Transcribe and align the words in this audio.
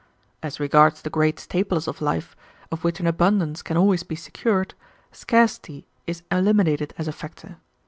As 0.41 0.59
regards 0.59 1.03
the 1.03 1.11
great 1.11 1.39
staples 1.39 1.87
of 1.87 2.01
life, 2.01 2.35
of 2.71 2.83
which 2.83 2.99
an 2.99 3.05
abundance 3.05 3.61
can 3.61 3.77
always 3.77 4.01
be 4.01 4.15
secured, 4.15 4.73
scarcity 5.11 5.85
is 6.07 6.23
eliminated 6.31 6.91
as 6.97 7.07
a 7.07 7.11
factor. 7.13 7.57